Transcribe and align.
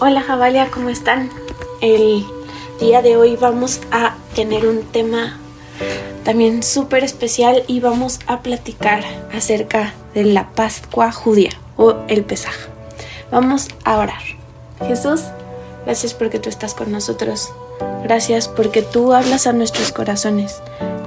Hola 0.00 0.20
Javalia, 0.20 0.70
¿cómo 0.70 0.88
están? 0.88 1.30
El 1.80 2.24
día 2.80 3.02
de 3.02 3.16
hoy 3.16 3.36
vamos 3.36 3.80
a 3.90 4.16
tener 4.34 4.66
un 4.66 4.82
tema 4.82 5.38
también 6.24 6.62
súper 6.62 7.04
especial 7.04 7.62
y 7.66 7.80
vamos 7.80 8.20
a 8.26 8.40
platicar 8.40 9.04
acerca 9.32 9.94
de 10.14 10.24
la 10.24 10.50
Pascua 10.50 11.12
judía 11.12 11.50
o 11.76 11.96
el 12.08 12.24
Pesaj. 12.24 12.54
Vamos 13.30 13.68
a 13.84 13.98
orar. 13.98 14.22
Jesús, 14.86 15.22
gracias 15.84 16.14
porque 16.14 16.38
tú 16.38 16.48
estás 16.48 16.74
con 16.74 16.92
nosotros. 16.92 17.52
Gracias 18.02 18.48
porque 18.48 18.82
tú 18.82 19.12
hablas 19.12 19.46
a 19.46 19.52
nuestros 19.52 19.92
corazones. 19.92 20.60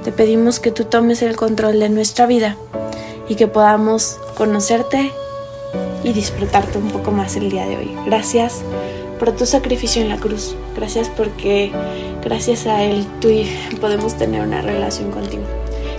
Te 0.03 0.11
pedimos 0.11 0.59
que 0.59 0.71
tú 0.71 0.85
tomes 0.85 1.21
el 1.21 1.35
control 1.35 1.79
de 1.79 1.89
nuestra 1.89 2.25
vida 2.25 2.57
y 3.29 3.35
que 3.35 3.47
podamos 3.47 4.17
conocerte 4.35 5.11
y 6.07 6.13
disfrutarte 6.13 6.77
un 6.77 6.89
poco 6.89 7.11
más 7.11 7.35
el 7.35 7.51
día 7.51 7.67
de 7.67 7.75
hoy. 7.75 7.91
Gracias 8.05 8.61
por 9.19 9.33
tu 9.33 9.45
sacrificio 9.45 10.01
en 10.01 10.07
la 10.07 10.15
cruz. 10.15 10.55
Gracias 10.73 11.09
porque 11.09 11.69
gracias 12.23 12.65
a 12.65 12.81
Él 12.81 13.05
tú 13.19 13.29
y 13.29 13.45
podemos 13.81 14.17
tener 14.17 14.41
una 14.41 14.61
relación 14.61 15.11
contigo. 15.11 15.43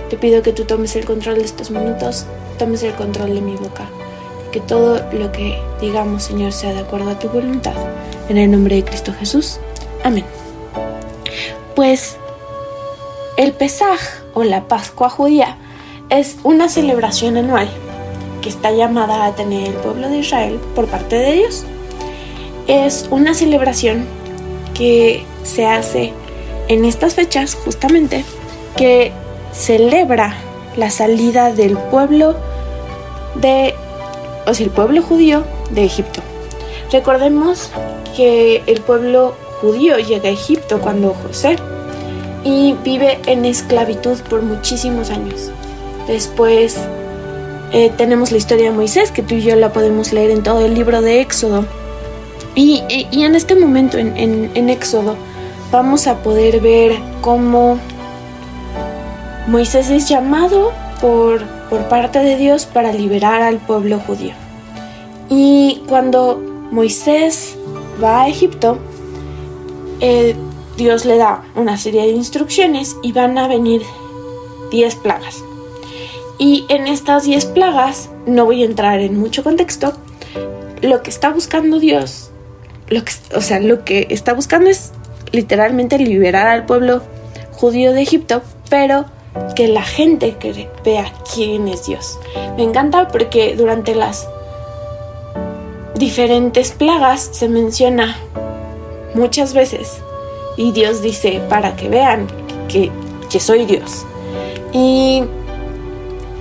Te 0.09 0.17
pido 0.17 0.41
que 0.41 0.51
tú 0.51 0.65
tomes 0.65 0.95
el 0.95 1.05
control 1.05 1.35
de 1.35 1.43
estos 1.43 1.69
minutos, 1.69 2.25
tomes 2.57 2.81
el 2.81 2.93
control 2.95 3.35
de 3.35 3.41
mi 3.41 3.55
boca. 3.55 3.87
Que 4.51 4.59
todo 4.59 4.99
lo 5.13 5.31
que 5.31 5.61
digamos, 5.79 6.23
Señor, 6.23 6.53
sea 6.53 6.73
de 6.73 6.79
acuerdo 6.79 7.11
a 7.11 7.19
tu 7.19 7.29
voluntad. 7.29 7.75
En 8.29 8.37
el 8.37 8.49
nombre 8.49 8.77
de 8.77 8.85
Cristo 8.85 9.13
Jesús. 9.13 9.59
Amén. 10.03 10.25
Pues 11.75 12.17
el 13.37 13.53
Pesaj 13.53 13.99
o 14.33 14.43
la 14.43 14.67
Pascua 14.67 15.11
judía 15.11 15.57
es 16.09 16.37
una 16.43 16.67
celebración 16.67 17.37
anual 17.37 17.69
que 18.49 18.55
está 18.55 18.71
llamada 18.71 19.25
a 19.25 19.35
tener 19.35 19.67
el 19.67 19.73
pueblo 19.75 20.09
de 20.09 20.17
Israel 20.17 20.59
por 20.73 20.87
parte 20.87 21.15
de 21.17 21.33
Dios. 21.33 21.65
Es 22.67 23.07
una 23.11 23.35
celebración 23.35 24.07
que 24.73 25.23
se 25.43 25.67
hace 25.67 26.13
en 26.67 26.83
estas 26.83 27.13
fechas 27.13 27.53
justamente 27.63 28.25
que 28.75 29.11
celebra 29.53 30.35
la 30.77 30.89
salida 30.89 31.53
del 31.53 31.77
pueblo 31.77 32.35
de, 33.35 33.75
o 34.47 34.53
sea, 34.55 34.65
el 34.65 34.71
pueblo 34.71 35.03
judío 35.03 35.43
de 35.69 35.85
Egipto. 35.85 36.21
Recordemos 36.91 37.69
que 38.15 38.63
el 38.65 38.81
pueblo 38.81 39.35
judío 39.61 39.99
llega 39.99 40.29
a 40.29 40.31
Egipto 40.31 40.79
cuando 40.79 41.13
José 41.13 41.55
y 42.43 42.73
vive 42.83 43.19
en 43.27 43.45
esclavitud 43.45 44.19
por 44.29 44.41
muchísimos 44.41 45.11
años. 45.11 45.51
Después 46.07 46.79
eh, 47.71 47.91
tenemos 47.95 48.31
la 48.31 48.37
historia 48.37 48.71
de 48.71 48.75
Moisés, 48.75 49.11
que 49.11 49.21
tú 49.21 49.35
y 49.35 49.41
yo 49.41 49.55
la 49.55 49.71
podemos 49.71 50.11
leer 50.11 50.31
en 50.31 50.43
todo 50.43 50.65
el 50.65 50.73
libro 50.73 51.01
de 51.01 51.21
Éxodo. 51.21 51.65
Y, 52.55 52.83
en 53.11 53.35
este 53.35 53.55
momento, 53.55 53.97
en, 53.97 54.69
Éxodo, 54.69 55.15
vamos 55.71 56.07
a 56.07 56.23
poder 56.23 56.59
ver 56.59 56.93
cómo 57.21 57.79
Moisés 59.47 59.89
es 59.89 60.09
llamado 60.09 60.71
por, 60.99 61.45
por 61.69 61.87
parte 61.87 62.19
de 62.19 62.35
Dios 62.35 62.65
para 62.65 62.91
liberar 62.91 63.41
al 63.41 63.57
pueblo 63.59 63.99
judío. 63.99 64.33
Y 65.29 65.83
cuando 65.87 66.41
Moisés 66.71 67.55
va 68.03 68.23
a 68.23 68.27
Egipto, 68.29 68.79
eh, 70.01 70.35
Dios 70.75 71.05
le 71.05 71.17
da 71.17 71.43
una 71.55 71.77
serie 71.77 72.01
de 72.01 72.09
instrucciones 72.09 72.97
y 73.03 73.11
van 73.11 73.37
a 73.37 73.47
venir 73.47 73.83
10 74.71 74.95
plagas. 74.95 75.43
Y 76.39 76.65
en 76.69 76.87
estas 76.87 77.25
10 77.25 77.45
plagas, 77.47 78.09
no 78.25 78.45
voy 78.45 78.63
a 78.63 78.65
entrar 78.65 79.01
en 79.01 79.19
mucho 79.19 79.43
contexto, 79.43 79.93
lo 80.81 81.03
que 81.03 81.09
está 81.09 81.29
buscando 81.29 81.79
Dios, 81.79 82.31
lo 82.87 83.03
que, 83.03 83.11
o 83.35 83.41
sea, 83.41 83.59
lo 83.59 83.83
que 83.83 84.07
está 84.09 84.33
buscando 84.33 84.69
es 84.69 84.93
literalmente 85.33 85.99
liberar 85.99 86.47
al 86.47 86.65
pueblo 86.65 87.03
judío 87.51 87.91
de 87.91 88.01
Egipto, 88.01 88.41
pero 88.69 89.05
que 89.55 89.67
la 89.67 89.83
gente 89.83 90.35
vea 90.85 91.13
quién 91.33 91.67
es 91.67 91.85
Dios. 91.85 92.17
Me 92.55 92.63
encanta 92.63 93.09
porque 93.09 93.55
durante 93.55 93.93
las 93.93 94.27
diferentes 95.95 96.71
plagas 96.71 97.29
se 97.33 97.49
menciona 97.49 98.17
muchas 99.13 99.53
veces 99.53 99.97
y 100.55 100.71
Dios 100.71 101.01
dice 101.01 101.41
para 101.49 101.75
que 101.75 101.89
vean 101.89 102.27
que, 102.69 102.91
que 103.29 103.39
soy 103.39 103.65
Dios. 103.65 104.05
Y 104.71 105.23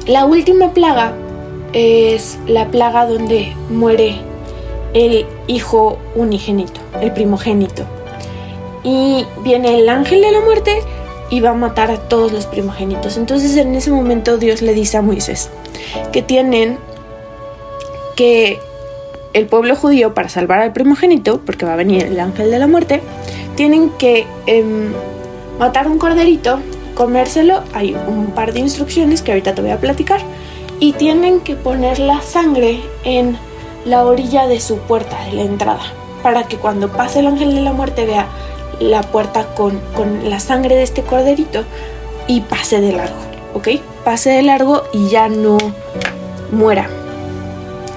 la 0.09 0.25
última 0.25 0.73
plaga 0.73 1.13
es 1.75 2.39
la 2.47 2.69
plaga 2.69 3.07
donde 3.07 3.55
muere 3.69 4.17
el 4.95 5.27
hijo 5.47 5.99
unigénito, 6.15 6.81
el 7.01 7.13
primogénito. 7.13 7.85
Y 8.83 9.27
viene 9.45 9.79
el 9.79 9.89
ángel 9.89 10.23
de 10.23 10.33
la 10.33 10.41
muerte 10.41 10.81
y 11.31 11.41
va 11.41 11.51
a 11.51 11.55
matar 11.55 11.91
a 11.91 11.99
todos 12.09 12.33
los 12.33 12.47
primogénitos. 12.47 13.19
Entonces 13.19 13.55
en 13.57 13.75
ese 13.75 13.91
momento 13.91 14.39
Dios 14.39 14.63
le 14.63 14.73
dice 14.73 14.97
a 14.97 15.03
Moisés 15.03 15.51
que 16.11 16.23
tienen 16.23 16.79
que 18.17 18.59
el 19.35 19.47
pueblo 19.47 19.77
judío 19.77 20.15
para 20.15 20.31
salvar 20.31 20.61
al 20.61 20.73
primogénito, 20.73 21.43
porque 21.45 21.67
va 21.67 21.75
a 21.75 21.77
venir 21.77 22.05
el 22.05 22.19
ángel 22.19 22.51
de 22.51 22.59
la 22.59 22.67
muerte, 22.67 23.03
tienen 23.57 23.91
que 23.91 24.27
em, 24.47 24.91
matar 25.59 25.87
un 25.87 25.99
corderito 25.99 26.61
comérselo, 26.99 27.63
hay 27.75 27.97
un 28.09 28.33
par 28.33 28.53
de 28.53 28.59
instrucciones 28.59 29.23
que 29.23 29.31
ahorita 29.31 29.55
te 29.55 29.63
voy 29.63 29.71
a 29.71 29.79
platicar, 29.79 30.21
y 30.81 30.95
tienen 30.95 31.41
que 31.41 31.55
poner 31.55 32.01
la 32.01 32.21
sangre 32.21 32.81
en 33.05 33.39
la 33.85 34.05
orilla 34.05 34.49
de 34.49 34.61
su 34.61 34.79
puerta, 34.79 35.17
de 35.27 35.33
la 35.33 35.43
entrada, 35.43 35.93
para 36.25 36.49
que 36.49 36.57
cuando 36.57 36.89
pase 36.89 37.21
el 37.21 37.29
ángel 37.29 37.55
de 37.55 37.61
la 37.61 37.73
muerte 37.73 38.05
vea 38.05 38.27
la 38.81 39.03
puerta 39.03 39.55
con, 39.55 39.81
la 40.29 40.41
sangre 40.41 40.75
de 40.75 40.83
este 40.83 41.03
corderito 41.03 41.63
y 42.27 42.41
pase 42.41 42.81
de 42.81 42.93
largo, 42.93 43.21
¿ok? 43.55 43.69
Pase 44.05 44.31
de 44.31 44.43
largo 44.43 44.83
y 44.93 45.09
ya 45.09 45.29
no 45.29 45.57
muera 46.51 46.91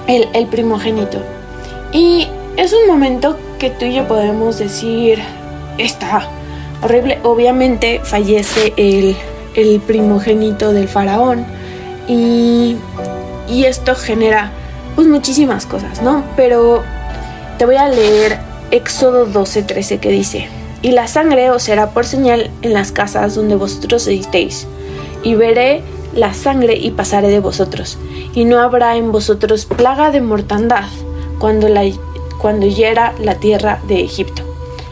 el, 0.06 0.28
el 0.32 0.46
primogénito. 0.46 1.18
Y 1.92 2.28
es 2.56 2.72
un 2.72 2.86
momento 2.86 3.36
que 3.58 3.70
tú 3.70 3.84
y 3.84 3.94
yo 3.94 4.06
podemos 4.06 4.60
decir, 4.60 5.20
está 5.76 6.28
horrible. 6.82 7.18
Obviamente 7.22 8.00
fallece 8.02 8.72
el, 8.76 9.16
primogénito 9.86 10.72
del 10.72 10.88
faraón 10.88 11.46
y, 12.08 12.76
esto 13.48 13.94
genera 13.94 14.50
pues 14.96 15.06
muchísimas 15.06 15.66
cosas, 15.66 16.02
¿no? 16.02 16.24
Pero 16.36 16.82
te 17.58 17.66
voy 17.66 17.76
a 17.76 17.88
leer 17.88 18.38
Éxodo 18.70 19.26
12:13 19.26 20.00
que 20.00 20.08
dice, 20.08 20.48
y 20.80 20.92
la 20.92 21.06
sangre 21.06 21.50
os 21.50 21.62
será 21.62 21.90
por 21.90 22.06
señal 22.06 22.50
en 22.62 22.72
las 22.72 22.92
casas 22.92 23.34
donde 23.34 23.54
vosotros 23.54 24.06
estéis, 24.06 24.66
y 25.22 25.34
veré 25.34 25.82
la 26.14 26.34
sangre 26.34 26.76
y 26.76 26.90
pasaré 26.90 27.28
de 27.28 27.40
vosotros, 27.40 27.98
y 28.34 28.44
no 28.44 28.58
habrá 28.58 28.96
en 28.96 29.12
vosotros 29.12 29.66
plaga 29.66 30.10
de 30.10 30.22
mortandad 30.22 30.88
cuando, 31.38 31.68
la, 31.68 31.84
hiera 31.84 33.14
la 33.20 33.34
tierra 33.36 33.80
de 33.86 34.02
Egipto. 34.02 34.42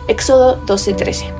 Éxodo 0.06 0.60
12:13. 0.66 1.39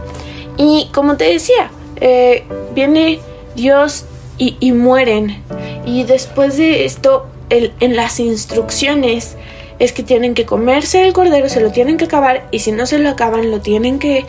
Y 0.60 0.91
como 0.93 1.16
te 1.16 1.25
decía, 1.25 1.71
eh, 2.03 2.44
viene 2.75 3.19
Dios 3.56 4.04
y, 4.37 4.72
mueren. 4.72 5.43
Y 5.87 6.04
después 6.04 6.59
de 6.59 6.84
esto, 6.84 7.26
en 7.48 7.97
las 7.97 8.21
instrucciones 8.21 9.37
es 9.78 9.93
que 9.93 10.03
tienen 10.03 10.34
que 10.34 10.44
comerse 10.44 11.03
el 11.03 11.15
cordero, 11.15 11.48
se 11.48 11.62
lo 11.62 11.72
tienen 11.72 11.97
que 11.97 12.04
acabar 12.04 12.47
y 12.50 12.59
si 12.59 12.72
no 12.72 12.84
se 12.84 12.98
lo 12.98 13.09
acaban 13.09 13.50
lo 13.50 13.60
tienen 13.60 13.98
que, 13.98 14.26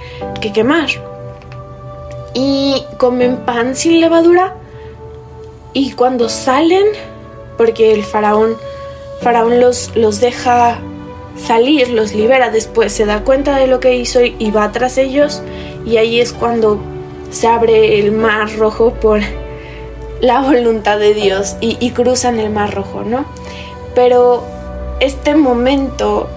quemar. 0.53 0.87
Y 2.33 2.81
comen 2.97 3.35
pan 3.45 3.75
sin 3.75 3.99
levadura 3.99 4.55
y 5.73 5.91
cuando 5.91 6.29
salen, 6.29 6.85
porque 7.57 7.93
el 7.93 8.03
faraón, 8.05 8.55
faraón 9.21 9.59
los, 9.59 9.93
los 9.97 10.21
deja 10.21 10.79
salir, 11.37 11.89
los 11.89 12.13
libera 12.13 12.49
después, 12.49 12.91
se 12.91 13.05
da 13.05 13.23
cuenta 13.23 13.57
de 13.57 13.67
lo 13.67 13.79
que 13.79 13.95
hizo 13.95 14.22
y 14.22 14.51
va 14.51 14.72
tras 14.72 14.97
ellos 14.97 15.41
y 15.85 15.97
ahí 15.97 16.19
es 16.19 16.33
cuando 16.33 16.79
se 17.31 17.47
abre 17.47 17.99
el 17.99 18.11
mar 18.11 18.49
rojo 18.57 18.93
por 18.93 19.22
la 20.19 20.41
voluntad 20.41 20.99
de 20.99 21.13
Dios 21.13 21.55
y, 21.61 21.89
cruzan 21.91 22.39
el 22.39 22.51
mar 22.51 22.73
rojo, 22.75 23.03
¿no? 23.03 23.25
Pero 23.95 24.43
este 24.99 25.35
momento 25.35 26.29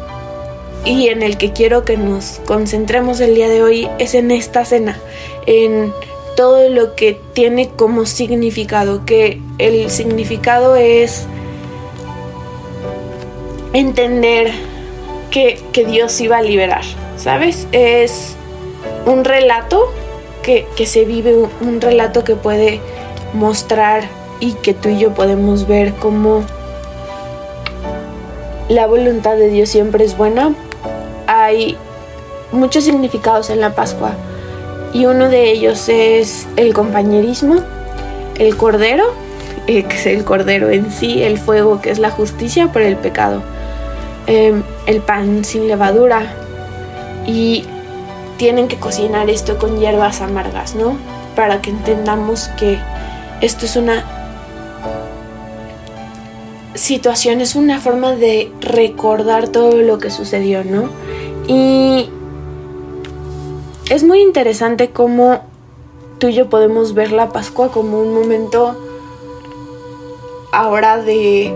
y 0.85 1.09
en 1.09 1.23
el 1.23 1.37
que 1.37 1.53
quiero 1.53 1.85
que 1.85 1.97
nos 1.97 2.41
concentremos 2.47 3.21
el 3.21 3.35
día 3.35 3.49
de 3.49 3.63
hoy 3.63 3.89
es 3.99 4.15
en 4.15 4.31
esta 4.31 4.65
cena, 4.65 4.99
en 5.47 5.93
todo 6.37 6.69
lo 6.71 6.95
que 6.95 7.21
tiene 7.35 7.69
como 7.69 8.07
significado, 8.07 9.05
que 9.05 9.41
el 9.59 9.91
significado 9.91 10.77
es 10.77 11.27
entender 13.73 14.53
que, 15.35 15.59
que 15.73 15.85
Dios 15.85 16.21
iba 16.21 16.37
a 16.39 16.43
liberar, 16.43 16.85
¿sabes? 17.17 17.67
Es 17.73 18.37
un 19.05 19.25
relato 19.25 19.93
que, 20.45 20.87
se 20.87 21.05
vive, 21.05 21.35
un, 21.61 21.81
relato 21.81 22.23
que 22.23 22.37
puede 22.37 22.81
mostrar 23.33 24.05
y 24.39 24.53
que 24.53 24.75
tú 24.75 24.91
y 24.91 24.99
yo 25.01 25.13
podemos 25.13 25.67
ver 25.67 25.93
como 25.95 26.45
la 28.69 28.87
voluntad 28.87 29.35
de 29.35 29.49
Dios 29.49 29.71
siempre 29.71 30.05
es 30.05 30.17
buena 30.17 30.55
hay 31.27 31.77
muchos 32.53 32.85
significados 32.85 33.51
en 33.51 33.61
la 33.61 33.75
Pascua 33.75 34.13
y 34.93 35.07
uno 35.07 35.31
de 35.31 35.51
ellos 35.51 35.89
es 35.89 36.47
el 36.57 36.73
compañerismo, 36.75 37.57
el 38.39 38.57
cordero, 38.57 39.07
eh, 39.67 39.83
que 39.83 39.97
es 39.97 40.07
el 40.07 40.25
cordero 40.25 40.71
en 40.71 40.93
sí, 40.93 41.25
el 41.25 41.39
fuego, 41.39 41.81
que 41.81 41.91
es 41.91 41.99
la 41.99 42.11
justicia 42.11 42.69
por 42.69 42.83
el 42.83 42.97
pecado, 42.97 43.43
em, 44.27 44.63
el 44.87 45.01
pan 45.01 45.45
sin 45.45 45.69
levadura 45.69 46.33
y 47.27 47.65
tienen 48.37 48.69
que 48.69 48.77
cocinar 48.77 49.31
esto 49.31 49.59
con 49.59 49.79
hierbas 49.79 50.21
amargas, 50.21 50.75
¿no? 50.75 50.97
Para 51.37 51.63
que 51.63 51.71
entendamos 51.71 52.49
que 52.59 52.79
esto 53.41 53.67
es 53.67 53.77
una 53.77 54.05
situación, 56.75 57.41
es 57.41 57.55
una 57.55 57.81
forma 57.81 58.13
de 58.13 58.53
recordar 58.61 59.49
todo 59.49 59.83
lo 59.83 59.99
que 59.99 60.11
sucedió, 60.11 60.65
¿no? 60.65 60.89
Y 61.47 62.11
es 63.91 64.03
muy 64.03 64.21
interesante 64.21 64.91
cómo 64.91 65.43
tú 66.19 66.29
y 66.29 66.35
yo 66.35 66.49
podemos 66.49 66.95
ver 66.95 67.13
la 67.13 67.29
Pascua 67.31 67.71
como 67.71 68.01
un 68.01 68.15
momento 68.15 68.77
ahora 70.53 70.99
de, 70.99 71.55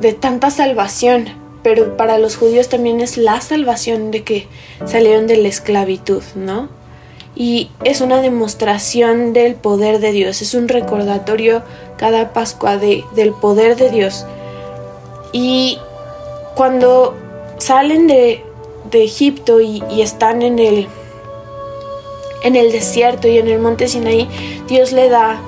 de 0.00 0.12
tanta 0.12 0.50
salvación, 0.50 1.28
pero 1.62 1.96
para 1.96 2.18
los 2.18 2.36
judíos 2.36 2.68
también 2.68 3.00
es 3.00 3.16
la 3.16 3.40
salvación 3.40 4.10
de 4.10 4.22
que 4.22 4.48
salieron 4.86 5.26
de 5.26 5.36
la 5.36 5.48
esclavitud, 5.48 6.22
¿no? 6.34 6.68
Y 7.36 7.70
es 7.84 8.00
una 8.00 8.20
demostración 8.20 9.32
del 9.32 9.54
poder 9.54 10.00
de 10.00 10.12
Dios, 10.12 10.42
es 10.42 10.54
un 10.54 10.68
recordatorio 10.68 11.62
cada 11.96 12.32
Pascua 12.32 12.76
de, 12.76 13.04
del 13.14 13.32
poder 13.32 13.76
de 13.76 13.90
Dios. 13.90 14.26
Y 15.32 15.78
cuando 16.54 17.16
salen 17.58 18.06
de, 18.06 18.42
de 18.90 19.04
Egipto 19.04 19.60
y, 19.60 19.82
están 20.00 20.42
en 20.42 20.58
el 20.58 20.88
en 22.42 22.56
el 22.56 22.72
desierto 22.72 23.28
y 23.28 23.36
en 23.36 23.48
el 23.48 23.58
monte 23.58 23.86
Sinaí, 23.86 24.26
Dios 24.66 24.92
le 24.92 25.10
da 25.10 25.40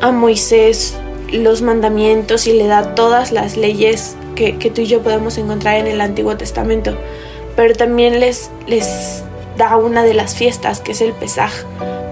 a 0.00 0.10
Moisés 0.10 0.96
los 1.30 1.60
mandamientos 1.60 2.46
y 2.46 2.54
le 2.54 2.66
da 2.66 2.94
todas 2.94 3.30
las 3.30 3.58
leyes 3.58 4.16
que, 4.58 4.70
tú 4.70 4.80
y 4.80 4.86
yo 4.86 5.02
podemos 5.02 5.36
encontrar 5.36 5.76
en 5.76 5.86
el 5.86 6.00
Antiguo 6.00 6.36
Testamento. 6.36 6.96
Pero 7.56 7.74
también 7.74 8.20
les, 8.20 8.50
les 8.66 9.22
da 9.56 9.76
una 9.76 10.02
de 10.02 10.14
las 10.14 10.34
fiestas, 10.34 10.80
que 10.80 10.92
es 10.92 11.00
el 11.00 11.12
Pesaj, 11.12 11.52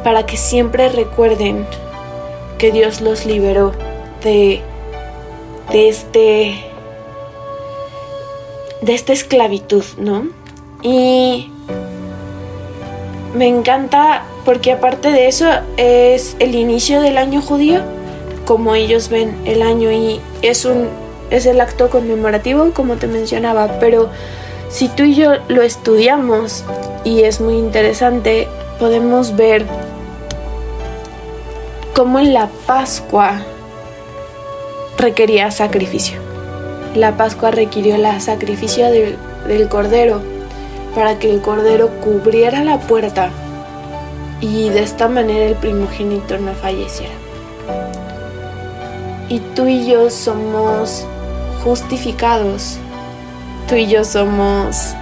para 0.05 0.27
que 0.27 0.37
siempre 0.37 0.89
recuerden 0.91 1.67
que 2.59 2.71
Dios 2.73 3.01
los 3.01 3.25
liberó 3.25 3.73
de, 4.23 4.61
de 5.73 5.89
este 5.89 6.65
de 8.81 8.95
esta 8.95 9.13
esclavitud, 9.13 9.85
¿no? 9.97 10.29
Y 10.83 11.51
me 13.35 13.49
encanta 13.49 14.23
porque 14.45 14.73
aparte 14.73 15.11
de 15.11 15.27
eso 15.27 15.49
es 15.77 16.37
el 16.39 16.55
inicio 16.55 17.01
del 17.01 17.19
año 17.19 17.43
judío, 17.43 17.81
como 18.47 18.75
ellos 18.75 19.09
ven 19.09 19.37
el 19.47 19.63
año 19.63 19.91
y 19.91 20.21
es 20.43 20.65
un 20.65 20.89
es 21.31 21.47
el 21.47 21.61
acto 21.61 21.91
conmemorativo 21.91 22.73
como 22.73 22.97
te 22.97 23.07
mencionaba, 23.07 23.79
pero 23.81 24.11
si 24.69 24.89
tú 24.89 25.05
y 25.05 25.15
yo 25.15 25.33
lo 25.49 25.63
estudiamos 25.63 26.65
y 27.05 27.23
es 27.23 27.41
muy 27.41 27.55
interesante, 27.55 28.49
podemos 28.79 29.35
ver 29.37 29.65
cómo 31.95 32.19
en 32.19 32.35
la 32.35 32.49
Pascua 32.67 33.43
requería 34.99 35.51
sacrificio. 35.51 36.19
La 36.95 37.17
Pascua 37.17 37.51
requirió 37.51 37.95
el 37.95 38.21
sacrificio 38.21 38.91
del, 38.91 39.17
del 39.47 39.69
cordero 39.69 40.21
para 40.95 41.19
que 41.19 41.31
el 41.31 41.41
cordero 41.41 41.89
cubriera 42.03 42.63
la 42.63 42.79
puerta 42.79 43.31
y 44.41 44.69
de 44.69 44.83
esta 44.83 45.09
manera 45.09 45.47
el 45.47 45.55
primogénito 45.55 46.39
no 46.39 46.53
falleciera. 46.53 47.15
Y 49.29 49.41
tú 49.55 49.67
y 49.67 49.87
yo 49.87 50.11
somos 50.11 51.07
justificados, 51.65 52.79
tú 53.69 53.77
y 53.77 53.87
yo 53.87 54.05
somos 54.05 54.95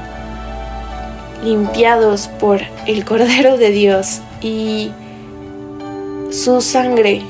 limpiados 1.42 2.28
por 2.28 2.60
el 2.86 3.04
Cordero 3.04 3.56
de 3.56 3.70
Dios 3.70 4.20
y 4.40 4.90
su 6.30 6.60
sangre 6.60 7.22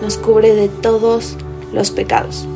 nos 0.00 0.18
cubre 0.18 0.54
de 0.54 0.68
todos 0.68 1.36
los 1.72 1.90
pecados. 1.90 2.46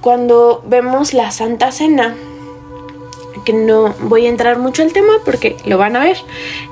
Cuando 0.00 0.62
vemos 0.66 1.12
la 1.12 1.30
Santa 1.30 1.72
Cena, 1.72 2.14
que 3.44 3.52
no 3.52 3.94
voy 4.00 4.26
a 4.26 4.28
entrar 4.28 4.58
mucho 4.58 4.82
al 4.82 4.92
tema 4.92 5.14
porque 5.24 5.56
lo 5.64 5.78
van 5.78 5.96
a 5.96 6.00
ver, 6.00 6.16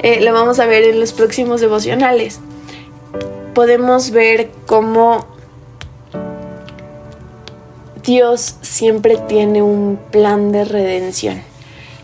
eh, 0.03 0.21
lo 0.23 0.33
vamos 0.33 0.61
a 0.61 0.67
ver 0.67 0.85
en 0.85 1.01
los 1.01 1.13
próximos 1.13 1.61
devocionales. 1.61 2.41
Podemos 3.55 4.11
ver 4.11 4.51
cómo 4.67 5.27
Dios 8.07 8.55
siempre 8.63 9.19
tiene 9.27 9.63
un 9.63 9.99
plan 10.13 10.53
de 10.53 10.65
redención 10.65 11.43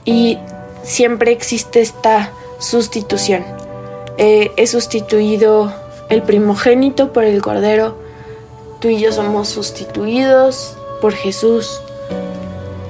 y 0.04 0.37
siempre 0.82 1.31
existe 1.31 1.81
esta 1.81 2.32
sustitución. 2.58 3.44
Eh, 4.19 4.50
he 4.56 4.66
sustituido 4.66 5.72
el 6.08 6.22
primogénito 6.22 7.12
por 7.12 7.22
el 7.22 7.40
cordero. 7.40 7.96
Tú 8.81 8.88
y 8.88 8.99
yo 8.99 9.12
somos 9.12 9.49
sustituidos 9.49 10.76
por 11.00 11.12
Jesús. 11.12 11.81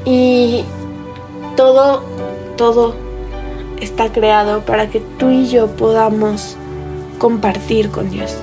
Y 0.06 0.64
todo, 1.54 2.02
todo 2.56 2.94
está 3.82 4.10
creado 4.10 4.62
para 4.62 4.88
que 4.88 5.00
tú 5.18 5.28
y 5.28 5.48
yo 5.48 5.66
podamos 5.76 6.56
compartir 7.18 7.90
con 7.90 8.08
Dios, 8.10 8.34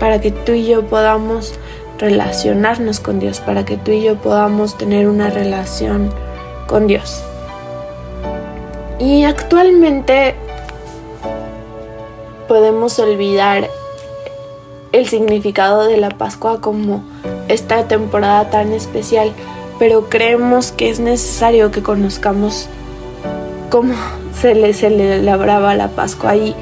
para 0.00 0.22
que 0.22 0.30
tú 0.30 0.52
y 0.52 0.64
yo 0.64 0.86
podamos 0.86 1.52
relacionarnos 1.98 3.00
con 3.00 3.18
Dios, 3.18 3.40
para 3.40 3.64
que 3.64 3.76
tú 3.76 3.92
y 3.92 4.02
yo 4.02 4.16
podamos 4.16 4.76
tener 4.76 5.08
una 5.08 5.30
relación 5.30 6.12
con 6.66 6.86
Dios. 6.86 7.22
Y 8.98 9.24
actualmente 9.24 10.34
podemos 12.48 12.98
olvidar 12.98 13.68
el 14.92 15.06
significado 15.06 15.86
de 15.86 15.96
la 15.96 16.10
Pascua 16.10 16.60
como 16.60 17.04
esta 17.48 17.86
temporada 17.88 18.50
tan 18.50 18.72
especial 18.72 19.32
pero 19.78 20.08
creemos 20.08 20.72
que 20.72 20.90
es 20.90 21.00
necesario 21.00 21.70
que 21.70 21.82
conozcamos 21.82 22.68
cómo 23.70 23.94
se 24.40 24.54
le 24.54 24.72
celebraba 24.72 25.74
la 25.74 25.88
Pascua 25.88 26.36
y 26.36 26.54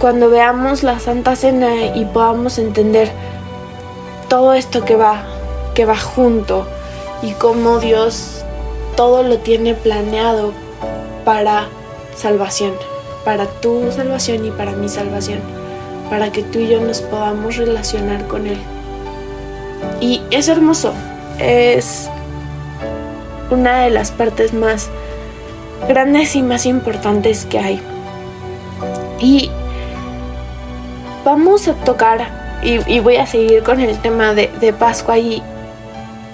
cuando 0.00 0.30
veamos 0.30 0.82
la 0.82 0.98
Santa 0.98 1.36
Cena 1.36 1.86
y 1.94 2.04
podamos 2.06 2.58
entender 2.58 3.10
todo 4.28 4.54
esto 4.54 4.84
que 4.84 4.96
va 4.96 5.24
que 5.74 5.84
va 5.84 5.96
junto 5.96 6.66
y 7.22 7.32
cómo 7.32 7.78
Dios 7.80 8.44
todo 8.96 9.22
lo 9.22 9.38
tiene 9.38 9.74
planeado 9.74 10.52
para 11.24 11.66
salvación, 12.16 12.74
para 13.24 13.46
tu 13.46 13.90
salvación 13.90 14.44
y 14.44 14.50
para 14.50 14.72
mi 14.72 14.88
salvación, 14.88 15.40
para 16.10 16.30
que 16.30 16.42
tú 16.42 16.60
y 16.60 16.68
yo 16.68 16.80
nos 16.80 17.00
podamos 17.00 17.56
relacionar 17.56 18.26
con 18.28 18.46
Él. 18.46 18.58
Y 20.00 20.22
es 20.30 20.48
hermoso, 20.48 20.92
es 21.38 22.08
una 23.50 23.82
de 23.82 23.90
las 23.90 24.12
partes 24.12 24.54
más 24.54 24.88
grandes 25.88 26.36
y 26.36 26.42
más 26.42 26.66
importantes 26.66 27.46
que 27.46 27.58
hay. 27.58 27.82
Y 29.18 29.50
vamos 31.24 31.66
a 31.66 31.74
tocar, 31.74 32.43
y, 32.64 33.00
voy 33.00 33.16
a 33.16 33.26
seguir 33.26 33.62
con 33.62 33.80
el 33.80 33.98
tema 33.98 34.34
de, 34.34 34.50
de 34.60 34.72
Pascua, 34.72 35.18
y, 35.18 35.42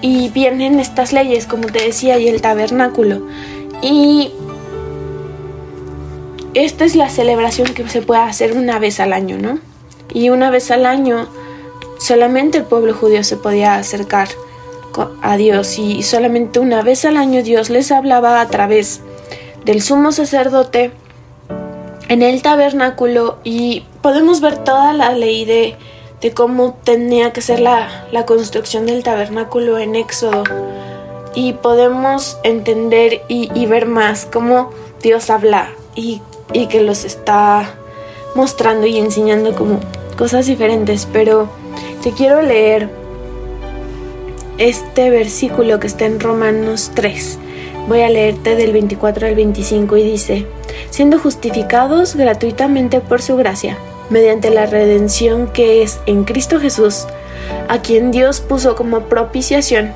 y 0.01 0.29
vienen 0.29 0.79
estas 0.79 1.13
leyes, 1.13 1.45
como 1.45 1.67
te 1.67 1.83
decía, 1.83 2.17
y 2.17 2.27
el 2.27 2.41
tabernáculo. 2.41 3.27
Y 3.81 4.31
esta 6.53 6.85
es 6.85 6.95
la 6.95 7.09
celebración 7.09 7.73
que 7.73 7.87
se 7.87 8.01
puede 8.01 8.21
hacer 8.21 8.53
una 8.53 8.79
vez 8.79 8.99
al 8.99 9.13
año, 9.13 9.37
¿no? 9.37 9.59
Y 10.13 10.29
una 10.29 10.49
vez 10.49 10.71
al 10.71 10.85
año 10.85 11.27
solamente 11.99 12.57
el 12.57 12.63
pueblo 12.65 12.93
judío 12.93 13.23
se 13.23 13.37
podía 13.37 13.75
acercar 13.75 14.27
a 15.21 15.37
Dios 15.37 15.79
y 15.79 16.03
solamente 16.03 16.59
una 16.59 16.81
vez 16.81 17.05
al 17.05 17.15
año 17.15 17.43
Dios 17.43 17.69
les 17.69 17.91
hablaba 17.91 18.41
a 18.41 18.47
través 18.47 19.01
del 19.63 19.81
sumo 19.81 20.11
sacerdote 20.11 20.91
en 22.09 22.23
el 22.23 22.41
tabernáculo 22.41 23.37
y 23.43 23.85
podemos 24.01 24.41
ver 24.41 24.57
toda 24.57 24.91
la 24.91 25.13
ley 25.13 25.45
de, 25.45 25.77
de 26.21 26.31
cómo 26.33 26.77
tenía 26.83 27.33
que 27.33 27.41
ser 27.41 27.59
la, 27.59 28.05
la, 28.11 28.25
construcción 28.25 28.85
del 28.85 29.03
tabernáculo 29.03 29.79
en 29.79 29.95
Éxodo 29.95 30.43
y 31.33 31.53
podemos 31.53 32.37
entender 32.43 33.23
y, 33.27 33.65
ver 33.65 33.85
más 33.85 34.25
cómo 34.25 34.71
Dios 35.01 35.29
habla 35.29 35.69
y, 35.95 36.21
y 36.53 36.67
que 36.67 36.81
los 36.81 37.05
está 37.05 37.73
mostrando 38.35 38.85
y 38.85 38.97
enseñando 38.97 39.53
como 39.55 39.79
cosas 40.17 40.45
diferentes 40.45 41.07
pero 41.11 41.49
te 42.03 42.11
quiero 42.11 42.41
leer 42.41 42.89
este 44.57 45.09
versículo 45.09 45.79
que 45.79 45.87
está 45.87 46.05
en 46.05 46.19
Romanos 46.19 46.91
3. 46.93 47.39
Voy 47.87 48.01
a 48.01 48.09
leerte 48.09 48.55
del 48.55 48.73
24 48.73 49.27
al 49.27 49.35
25 49.35 49.97
y 49.97 50.03
dice, 50.03 50.45
siendo 50.91 51.17
justificados 51.17 52.15
gratuitamente 52.15 52.99
por 52.99 53.23
su 53.23 53.37
gracia, 53.37 53.77
mediante 54.11 54.51
la 54.51 54.67
redención 54.67 55.47
que 55.47 55.81
es 55.81 55.99
en 56.05 56.23
Cristo 56.25 56.59
Jesús, 56.59 57.07
a 57.67 57.81
quien 57.81 58.11
Dios 58.11 58.41
puso 58.41 58.75
como 58.75 59.05
propiciación 59.05 59.93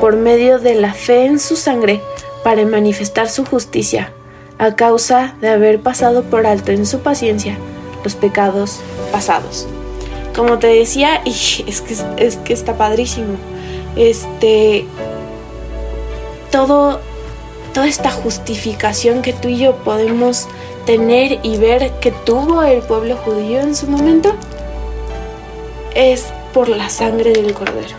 por 0.00 0.16
medio 0.16 0.58
de 0.58 0.74
la 0.74 0.94
fe 0.94 1.26
en 1.26 1.38
su 1.38 1.54
sangre 1.54 2.00
para 2.42 2.64
manifestar 2.64 3.28
su 3.28 3.44
justicia, 3.44 4.12
a 4.58 4.74
causa 4.74 5.36
de 5.40 5.50
haber 5.50 5.80
pasado 5.80 6.24
por 6.24 6.46
alto 6.46 6.72
en 6.72 6.86
su 6.86 7.00
paciencia 7.00 7.56
los 8.02 8.14
pecados 8.14 8.80
pasados. 9.12 9.66
Como 10.34 10.58
te 10.58 10.68
decía, 10.68 11.20
y 11.24 11.30
es 11.66 11.80
que, 11.80 11.96
es 12.16 12.36
que 12.36 12.52
está 12.52 12.76
padrísimo. 12.76 13.36
Este. 13.96 14.86
Todo. 16.50 17.00
Toda 17.74 17.86
esta 17.86 18.10
justificación 18.10 19.22
que 19.22 19.32
tú 19.32 19.46
y 19.46 19.58
yo 19.58 19.76
podemos 19.84 20.48
tener 20.90 21.38
y 21.44 21.56
ver 21.56 21.92
que 22.00 22.10
tuvo 22.10 22.64
el 22.64 22.82
pueblo 22.82 23.16
judío 23.18 23.60
en 23.60 23.76
su 23.76 23.86
momento 23.86 24.34
es 25.94 26.32
por 26.52 26.68
la 26.68 26.88
sangre 26.88 27.30
del 27.30 27.54
cordero. 27.54 27.94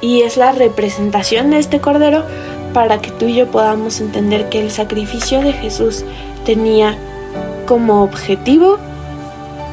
Y 0.00 0.22
es 0.22 0.36
la 0.36 0.50
representación 0.50 1.52
de 1.52 1.60
este 1.60 1.80
cordero 1.80 2.24
para 2.74 3.00
que 3.00 3.12
tú 3.12 3.26
y 3.26 3.36
yo 3.36 3.46
podamos 3.46 4.00
entender 4.00 4.48
que 4.48 4.60
el 4.60 4.72
sacrificio 4.72 5.40
de 5.40 5.52
Jesús 5.52 6.04
tenía 6.44 6.98
como 7.64 8.02
objetivo 8.02 8.78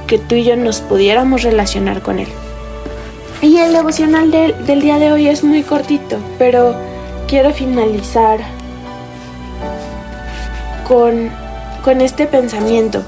que 0.06 0.20
tú 0.20 0.36
y 0.36 0.44
yo 0.44 0.56
nos 0.56 0.80
pudiéramos 0.82 1.42
relacionar 1.42 2.04
con 2.04 2.20
Él. 2.20 2.28
Y 3.42 3.58
el 3.58 3.74
devocional 3.74 4.30
del 4.30 4.80
día 4.80 5.00
de 5.00 5.12
hoy 5.12 5.28
es 5.28 5.44
muy 5.44 5.64
cortito, 5.64 6.20
pero 6.38 6.76
quiero 7.28 7.52
finalizar 7.52 8.42
con, 10.88 11.32
con 11.84 12.00
este 12.00 12.28
pensamiento. 12.28 13.04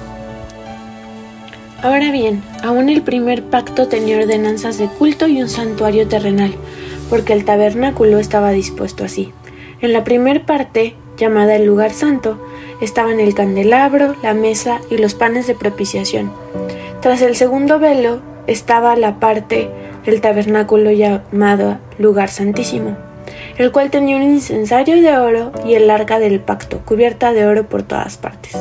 Ahora 1.81 2.11
bien, 2.11 2.43
aún 2.61 2.89
el 2.89 3.03
primer 3.03 3.43
pacto 3.43 3.87
tenía 3.87 4.17
ordenanzas 4.17 4.77
de 4.77 4.87
culto 4.87 5.27
y 5.27 5.41
un 5.41 5.47
santuario 5.47 6.07
terrenal, 6.07 6.53
porque 7.09 7.31
el 7.31 7.45
tabernáculo 7.45 8.19
estaba 8.19 8.51
dispuesto 8.51 9.05
así. 9.05 9.31
En 9.81 9.93
la 9.93 10.03
primer 10.03 10.43
parte, 10.43 10.95
llamada 11.17 11.55
el 11.55 11.65
lugar 11.65 11.91
santo, 11.91 12.45
estaban 12.81 13.21
el 13.21 13.33
candelabro, 13.33 14.15
la 14.21 14.33
mesa 14.33 14.81
y 14.89 14.97
los 14.97 15.13
panes 15.13 15.47
de 15.47 15.55
propiciación. 15.55 16.33
Tras 17.01 17.21
el 17.21 17.37
segundo 17.37 17.79
velo 17.79 18.21
estaba 18.45 18.95
la 18.97 19.19
parte 19.19 19.69
del 20.05 20.19
tabernáculo 20.19 20.91
llamado 20.91 21.77
lugar 21.97 22.29
santísimo, 22.29 22.97
el 23.57 23.71
cual 23.71 23.89
tenía 23.89 24.17
un 24.17 24.23
incensario 24.23 25.01
de 25.01 25.17
oro 25.17 25.51
y 25.65 25.75
el 25.75 25.89
arca 25.89 26.19
del 26.19 26.39
pacto, 26.39 26.79
cubierta 26.85 27.33
de 27.33 27.45
oro 27.45 27.67
por 27.67 27.83
todas 27.83 28.17
partes, 28.17 28.57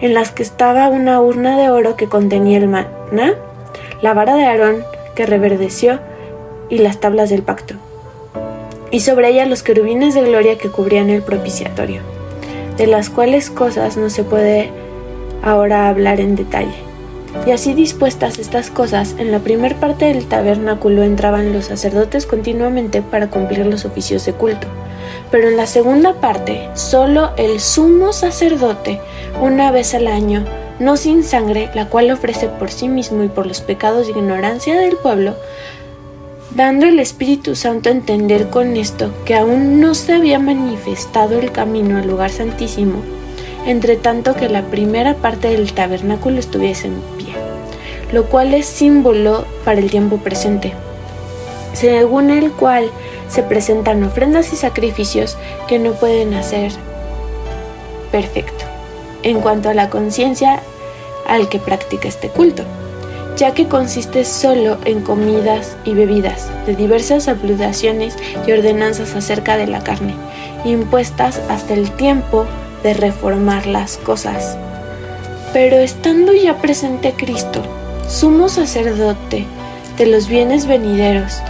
en 0.00 0.14
las 0.14 0.30
que 0.30 0.42
estaba 0.42 0.88
una 0.88 1.20
urna 1.20 1.58
de 1.58 1.70
oro 1.70 1.96
que 1.96 2.08
contenía 2.08 2.58
el 2.58 2.68
maná, 2.68 3.34
la 4.02 4.14
vara 4.14 4.34
de 4.34 4.44
Aarón 4.44 4.84
que 5.14 5.26
reverdeció 5.26 6.00
y 6.68 6.78
las 6.78 7.00
tablas 7.00 7.30
del 7.30 7.42
pacto, 7.42 7.74
y 8.90 9.00
sobre 9.00 9.30
ella 9.30 9.46
los 9.46 9.62
querubines 9.62 10.14
de 10.14 10.22
gloria 10.22 10.58
que 10.58 10.68
cubrían 10.68 11.08
el 11.08 11.22
propiciatorio, 11.22 12.02
de 12.76 12.86
las 12.86 13.08
cuales 13.08 13.50
cosas 13.50 13.96
no 13.96 14.10
se 14.10 14.22
puede 14.22 14.70
ahora 15.42 15.88
hablar 15.88 16.20
en 16.20 16.36
detalle 16.36 16.85
y 17.44 17.50
así 17.50 17.74
dispuestas 17.74 18.38
estas 18.38 18.70
cosas, 18.70 19.14
en 19.18 19.32
la 19.32 19.40
primer 19.40 19.76
parte 19.76 20.06
del 20.06 20.26
tabernáculo 20.26 21.02
entraban 21.02 21.52
los 21.52 21.66
sacerdotes 21.66 22.26
continuamente 22.26 23.02
para 23.02 23.28
cumplir 23.28 23.66
los 23.66 23.84
oficios 23.84 24.24
de 24.24 24.32
culto. 24.32 24.66
Pero 25.30 25.48
en 25.48 25.56
la 25.56 25.66
segunda 25.66 26.14
parte, 26.14 26.68
solo 26.74 27.30
el 27.36 27.60
sumo 27.60 28.12
sacerdote, 28.12 29.00
una 29.40 29.70
vez 29.70 29.94
al 29.94 30.06
año, 30.06 30.44
no 30.78 30.96
sin 30.96 31.24
sangre, 31.24 31.70
la 31.74 31.86
cual 31.86 32.10
ofrece 32.10 32.48
por 32.48 32.70
sí 32.70 32.88
mismo 32.88 33.22
y 33.22 33.28
por 33.28 33.46
los 33.46 33.60
pecados 33.60 34.06
de 34.06 34.12
ignorancia 34.12 34.78
del 34.78 34.96
pueblo, 34.96 35.34
dando 36.54 36.86
el 36.86 37.00
Espíritu 37.00 37.54
Santo 37.54 37.88
a 37.88 37.92
entender 37.92 38.48
con 38.48 38.76
esto 38.76 39.12
que 39.24 39.34
aún 39.34 39.80
no 39.80 39.94
se 39.94 40.14
había 40.14 40.38
manifestado 40.38 41.38
el 41.38 41.52
camino 41.52 41.98
al 41.98 42.06
lugar 42.06 42.30
santísimo, 42.30 43.02
entre 43.66 43.96
tanto 43.96 44.34
que 44.34 44.48
la 44.48 44.62
primera 44.62 45.14
parte 45.14 45.48
del 45.48 45.72
tabernáculo 45.72 46.38
estuviese 46.38 46.86
en 46.86 46.94
lo 48.12 48.24
cual 48.26 48.54
es 48.54 48.66
símbolo 48.66 49.44
para 49.64 49.80
el 49.80 49.90
tiempo 49.90 50.18
presente, 50.18 50.72
según 51.72 52.30
el 52.30 52.52
cual 52.52 52.90
se 53.28 53.42
presentan 53.42 54.04
ofrendas 54.04 54.52
y 54.52 54.56
sacrificios 54.56 55.36
que 55.68 55.78
no 55.78 55.92
pueden 55.92 56.34
hacer 56.34 56.72
perfecto 58.12 58.64
en 59.22 59.40
cuanto 59.40 59.68
a 59.68 59.74
la 59.74 59.90
conciencia 59.90 60.60
al 61.26 61.48
que 61.48 61.58
practica 61.58 62.08
este 62.08 62.28
culto, 62.28 62.62
ya 63.36 63.52
que 63.52 63.66
consiste 63.66 64.24
solo 64.24 64.78
en 64.84 65.02
comidas 65.02 65.76
y 65.84 65.94
bebidas 65.94 66.48
de 66.64 66.76
diversas 66.76 67.28
abludaciones 67.28 68.16
y 68.46 68.52
ordenanzas 68.52 69.14
acerca 69.14 69.56
de 69.56 69.66
la 69.66 69.82
carne, 69.82 70.14
impuestas 70.64 71.40
hasta 71.48 71.74
el 71.74 71.90
tiempo 71.90 72.46
de 72.82 72.94
reformar 72.94 73.66
las 73.66 73.96
cosas. 73.96 74.56
Pero 75.52 75.76
estando 75.76 76.32
ya 76.32 76.58
presente 76.58 77.14
Cristo, 77.16 77.62
sumo 78.08 78.48
sacerdote 78.48 79.46
de 79.98 80.06
los 80.06 80.28
bienes 80.28 80.66
venideros, 80.66 81.40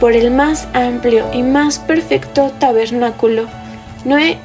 por 0.00 0.12
el 0.12 0.30
más 0.30 0.68
amplio 0.72 1.26
y 1.32 1.42
más 1.42 1.78
perfecto 1.78 2.52
tabernáculo, 2.58 3.46
no, 4.04 4.18
he, 4.18 4.38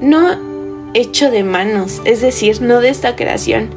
no 0.00 0.90
hecho 0.94 1.30
de 1.30 1.42
manos, 1.42 2.00
es 2.04 2.20
decir, 2.20 2.62
no 2.62 2.80
de 2.80 2.90
esta 2.90 3.16
creación, 3.16 3.70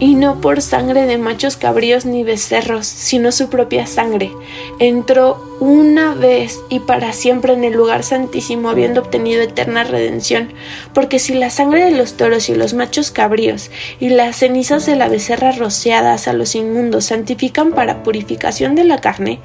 y 0.00 0.14
no 0.14 0.40
por 0.40 0.60
sangre 0.60 1.06
de 1.06 1.18
machos 1.18 1.56
cabríos 1.56 2.04
ni 2.04 2.24
becerros, 2.24 2.86
sino 2.86 3.32
su 3.32 3.48
propia 3.48 3.86
sangre. 3.86 4.32
Entró 4.78 5.56
una 5.60 6.14
vez 6.14 6.60
y 6.68 6.80
para 6.80 7.12
siempre 7.12 7.52
en 7.52 7.64
el 7.64 7.74
lugar 7.74 8.02
santísimo, 8.02 8.68
habiendo 8.68 9.02
obtenido 9.02 9.42
eterna 9.42 9.84
redención, 9.84 10.52
porque 10.92 11.18
si 11.18 11.34
la 11.34 11.50
sangre 11.50 11.84
de 11.84 11.92
los 11.92 12.16
toros 12.16 12.48
y 12.48 12.54
los 12.54 12.74
machos 12.74 13.10
cabríos 13.10 13.70
y 14.00 14.08
las 14.08 14.36
cenizas 14.36 14.86
de 14.86 14.96
la 14.96 15.08
becerra 15.08 15.52
rociadas 15.52 16.26
a 16.28 16.32
los 16.32 16.54
inmundos 16.54 17.06
santifican 17.06 17.72
para 17.72 18.02
purificación 18.02 18.74
de 18.74 18.84
la 18.84 19.00
carne, 19.00 19.40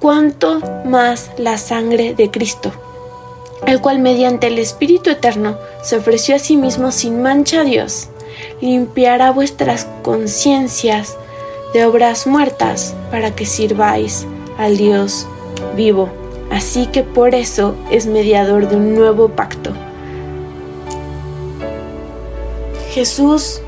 cuánto 0.00 0.60
más 0.84 1.30
la 1.36 1.58
sangre 1.58 2.14
de 2.14 2.30
Cristo 2.30 2.72
el 3.66 3.80
cual 3.80 3.98
mediante 3.98 4.48
el 4.48 4.58
Espíritu 4.58 5.08
Eterno 5.08 5.56
se 5.82 5.96
ofreció 5.96 6.36
a 6.36 6.38
sí 6.38 6.54
mismo 6.54 6.92
sin 6.92 7.22
mancha 7.22 7.60
a 7.60 7.64
Dios 7.64 8.10
limpiará 8.60 9.30
vuestras 9.30 9.86
conciencias 10.02 11.16
de 11.72 11.84
obras 11.84 12.26
muertas 12.26 12.94
para 13.10 13.34
que 13.34 13.46
sirváis 13.46 14.26
al 14.58 14.76
Dios 14.76 15.26
vivo. 15.76 16.08
Así 16.50 16.86
que 16.86 17.02
por 17.02 17.34
eso 17.34 17.74
es 17.90 18.06
mediador 18.06 18.68
de 18.68 18.76
un 18.76 18.94
nuevo 18.94 19.28
pacto. 19.28 19.72
Jesús 22.92 23.60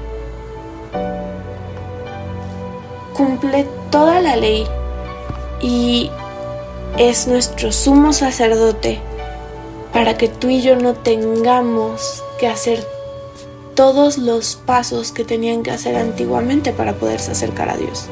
cumple 3.13 3.67
toda 3.91 4.21
la 4.21 4.37
ley 4.37 4.67
y 5.61 6.11
es 6.97 7.27
nuestro 7.27 7.73
sumo 7.73 8.13
sacerdote 8.13 9.01
para 9.93 10.17
que 10.17 10.29
tú 10.29 10.49
y 10.49 10.63
yo 10.63 10.77
no 10.77 10.95
tengamos 10.95 12.23
que 12.39 12.47
hacer 12.47 12.87
todos 13.77 14.19
los 14.19 14.57
pasos 14.57 15.13
que 15.13 15.25
tenían 15.25 15.63
que 15.63 15.71
hacer 15.71 15.95
antiguamente 15.95 16.73
para 16.73 16.95
poderse 16.95 17.31
acercar 17.31 17.69
a 17.69 17.77
Dios. 17.77 18.07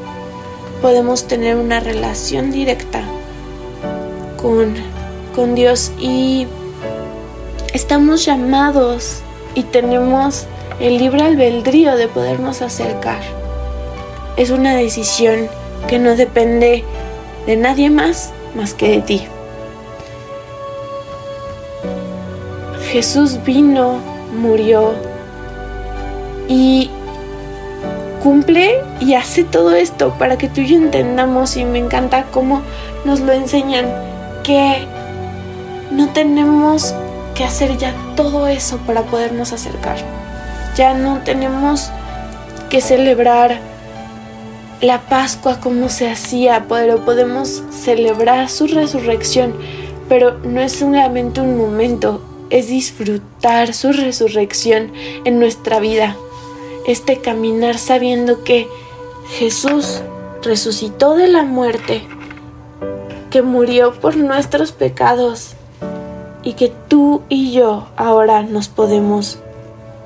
Podemos 0.81 1.27
tener 1.27 1.57
una 1.57 1.81
relación 1.81 2.51
directa 2.51 3.03
con, 4.41 4.75
con 5.35 5.55
Dios 5.55 5.91
y 5.99 6.47
estamos 7.73 8.23
llamados 8.23 9.19
y 9.55 9.63
tenemos 9.63 10.45
el 10.79 10.97
libre 10.97 11.23
albedrío 11.23 11.97
de 11.97 12.07
podernos 12.07 12.61
acercar. 12.61 13.21
Es 14.37 14.51
una 14.51 14.75
decisión 14.75 15.49
que 15.89 15.99
no 15.99 16.15
depende 16.15 16.85
de 17.45 17.57
nadie 17.57 17.89
más 17.89 18.31
más 18.55 18.73
que 18.73 18.89
de 18.89 19.01
ti. 19.01 19.27
Jesús 22.91 23.43
vino, 23.43 23.99
murió, 24.39 24.93
y 26.47 26.89
cumple 28.23 28.81
y 28.99 29.13
hace 29.13 29.43
todo 29.43 29.75
esto 29.75 30.15
para 30.17 30.37
que 30.37 30.49
tú 30.49 30.61
y 30.61 30.67
yo 30.67 30.77
entendamos 30.77 31.57
y 31.57 31.65
me 31.65 31.79
encanta 31.79 32.25
cómo 32.31 32.61
nos 33.03 33.19
lo 33.19 33.33
enseñan 33.33 33.85
que 34.43 34.87
no 35.91 36.09
tenemos 36.09 36.93
que 37.35 37.43
hacer 37.43 37.77
ya 37.77 37.93
todo 38.15 38.47
eso 38.47 38.77
para 38.79 39.03
podernos 39.03 39.53
acercar. 39.53 39.97
Ya 40.75 40.93
no 40.93 41.19
tenemos 41.19 41.91
que 42.69 42.81
celebrar 42.81 43.59
la 44.81 45.01
Pascua 45.01 45.59
como 45.59 45.89
se 45.89 46.09
hacía, 46.09 46.65
pero 46.67 47.05
podemos 47.05 47.63
celebrar 47.71 48.49
su 48.49 48.67
resurrección, 48.67 49.55
pero 50.09 50.37
no 50.39 50.61
es 50.61 50.73
solamente 50.73 51.41
un 51.41 51.57
momento, 51.57 52.21
es 52.49 52.67
disfrutar 52.67 53.73
su 53.73 53.91
resurrección 53.91 54.91
en 55.23 55.39
nuestra 55.39 55.79
vida. 55.79 56.15
Este 56.87 57.19
caminar 57.19 57.77
sabiendo 57.77 58.43
que 58.43 58.67
Jesús 59.29 60.01
resucitó 60.41 61.15
de 61.15 61.27
la 61.27 61.43
muerte, 61.43 62.03
que 63.31 63.41
murió 63.41 63.93
por 63.93 64.15
nuestros 64.15 64.71
pecados 64.71 65.55
y 66.43 66.53
que 66.53 66.71
tú 66.87 67.23
y 67.27 67.51
yo 67.51 67.87
ahora 67.97 68.43
nos 68.43 68.67
podemos 68.67 69.39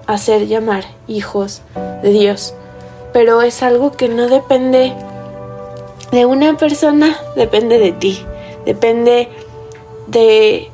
hacer 0.07 0.47
llamar 0.47 0.85
hijos 1.07 1.61
de 2.01 2.11
Dios. 2.11 2.53
Pero 3.13 3.41
es 3.41 3.61
algo 3.61 3.91
que 3.91 4.07
no 4.07 4.27
depende 4.27 4.93
de 6.11 6.25
una 6.25 6.57
persona, 6.57 7.15
depende 7.35 7.77
de 7.77 7.91
ti, 7.91 8.23
depende 8.65 9.29
de 10.07 10.71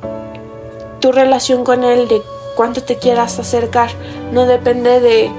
tu 1.00 1.12
relación 1.12 1.64
con 1.64 1.84
Él, 1.84 2.08
de 2.08 2.22
cuánto 2.56 2.82
te 2.82 2.96
quieras 2.96 3.38
acercar, 3.38 3.90
no 4.32 4.46
depende 4.46 5.00
de 5.00 5.30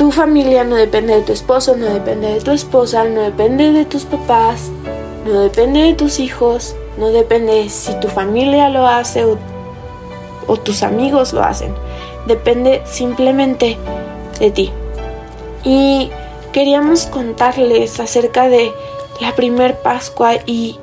tu 0.00 0.10
familia, 0.10 0.64
no 0.64 0.76
depende 0.76 1.14
de 1.14 1.20
tu 1.20 1.34
esposo, 1.34 1.76
no 1.76 1.84
depende 1.84 2.28
de 2.28 2.40
tu 2.40 2.52
esposa, 2.52 3.04
no 3.04 3.20
depende 3.20 3.70
de 3.70 3.84
tus 3.84 4.04
papás, 4.06 4.70
no 5.26 5.42
depende 5.42 5.82
de 5.82 5.92
tus 5.92 6.20
hijos, 6.20 6.74
no 6.96 7.10
depende 7.10 7.68
si 7.68 7.92
tu 8.00 8.08
familia 8.08 8.70
lo 8.70 8.86
hace 8.86 9.26
o, 9.26 10.56
tus 10.56 10.82
amigos 10.82 11.34
lo 11.34 11.42
hacen, 11.42 11.74
depende 12.26 12.80
simplemente 12.86 13.76
de 14.38 14.50
ti. 14.50 14.72
Y 15.64 16.08
queríamos 16.50 17.04
contarles 17.04 18.00
acerca 18.00 18.48
de 18.48 18.72
la 19.20 19.34
primer 19.36 19.82
Pascua 19.82 20.36
y 20.46 20.78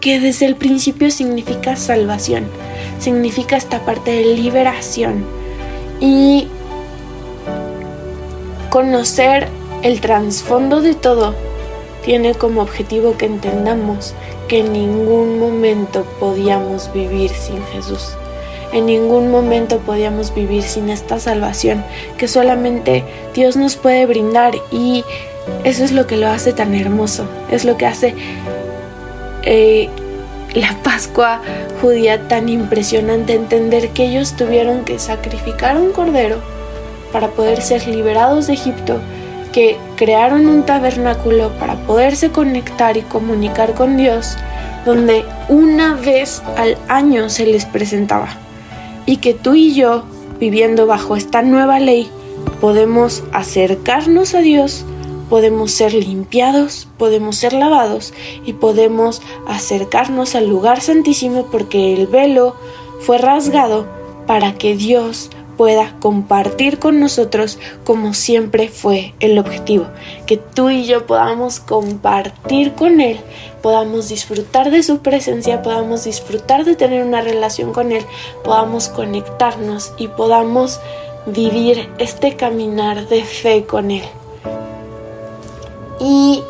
que 0.00 0.20
desde 0.20 0.44
el 0.44 0.56
principio 0.56 1.10
significa 1.10 1.76
salvación, 1.76 2.44
significa 2.98 3.56
esta 3.56 3.78
parte 3.86 4.10
de 4.10 4.36
liberación 4.36 5.24
y 5.98 6.48
conocer 8.80 9.46
el 9.82 10.00
trasfondo 10.00 10.80
de 10.80 10.94
todo 10.94 11.34
tiene 12.02 12.32
como 12.32 12.62
objetivo 12.62 13.18
que 13.18 13.26
entendamos 13.26 14.14
que 14.48 14.60
en 14.60 14.72
ningún 14.72 15.38
momento 15.38 16.06
podíamos 16.18 16.90
vivir 16.94 17.30
sin 17.30 17.62
Jesús. 17.74 18.12
En 18.72 18.86
ningún 18.86 19.30
momento 19.30 19.80
podíamos 19.80 20.34
vivir 20.34 20.62
sin 20.62 20.88
esta 20.88 21.20
salvación 21.20 21.84
que 22.16 22.26
solamente 22.26 23.04
Dios 23.34 23.54
nos 23.54 23.76
puede 23.76 24.06
brindar 24.06 24.54
y 24.72 25.04
eso 25.64 25.84
es 25.84 25.92
lo 25.92 26.06
que 26.06 26.16
lo 26.16 26.28
hace 26.28 26.54
tan 26.54 26.74
hermoso, 26.74 27.26
es 27.50 27.66
lo 27.66 27.76
que 27.76 27.84
hace 27.84 28.14
eh, 29.42 29.90
la 30.54 30.74
Pascua 30.82 31.42
judía 31.82 32.28
tan 32.28 32.48
impresionante, 32.48 33.34
entender 33.34 33.90
que 33.90 34.06
ellos 34.06 34.36
tuvieron 34.38 34.86
que 34.86 34.98
sacrificar 34.98 35.76
un 35.76 35.92
cordero 35.92 36.38
para 37.12 37.28
poder 37.28 37.62
ser 37.62 37.86
liberados 37.86 38.46
de 38.46 38.54
Egipto, 38.54 39.00
que 39.52 39.76
crearon 39.96 40.46
un 40.46 40.64
tabernáculo 40.64 41.50
para 41.58 41.74
poderse 41.86 42.30
conectar 42.30 42.96
y 42.96 43.02
comunicar 43.02 43.74
con 43.74 43.96
Dios, 43.96 44.36
donde 44.84 45.24
una 45.48 45.94
vez 45.94 46.42
al 46.56 46.78
año 46.88 47.28
se 47.28 47.46
les 47.46 47.64
presentaba. 47.66 48.28
Y 49.06 49.16
que 49.16 49.34
tú 49.34 49.54
y 49.54 49.74
yo, 49.74 50.04
viviendo 50.38 50.86
bajo 50.86 51.16
esta 51.16 51.42
nueva 51.42 51.80
ley, 51.80 52.08
podemos 52.60 53.24
acercarnos 53.32 54.34
a 54.34 54.40
Dios, 54.40 54.84
podemos 55.28 55.70
ser 55.70 55.94
limpiados, 55.94 56.88
podemos 56.98 57.36
ser 57.36 57.52
lavados 57.52 58.12
y 58.44 58.54
podemos 58.54 59.22
acercarnos 59.46 60.34
al 60.34 60.48
lugar 60.48 60.80
santísimo 60.80 61.46
porque 61.50 61.94
el 61.94 62.06
velo 62.06 62.56
fue 63.00 63.18
rasgado 63.18 63.86
para 64.26 64.54
que 64.54 64.76
Dios 64.76 65.30
pueda 65.60 65.94
compartir 66.00 66.78
con 66.78 67.00
nosotros 67.00 67.58
como 67.84 68.14
siempre 68.14 68.68
fue 68.68 69.12
el 69.20 69.38
objetivo, 69.38 69.88
que 70.24 70.38
tú 70.38 70.70
y 70.70 70.86
yo 70.86 71.04
podamos 71.04 71.60
compartir 71.60 72.72
con 72.72 73.02
Él, 73.02 73.20
podamos 73.60 74.08
disfrutar 74.08 74.70
de 74.70 74.82
su 74.82 75.00
presencia, 75.00 75.60
podamos 75.60 76.04
disfrutar 76.04 76.64
de 76.64 76.76
tener 76.76 77.04
una 77.04 77.20
relación 77.20 77.74
con 77.74 77.92
Él, 77.92 78.02
podamos 78.42 78.88
conectarnos 78.88 79.92
y 79.98 80.08
podamos 80.08 80.80
vivir 81.26 81.90
este 81.98 82.36
caminar 82.36 83.06
de 83.08 83.22
fe 83.22 83.66
con 83.66 83.90
Él. 83.90 84.04
Y 86.00 86.42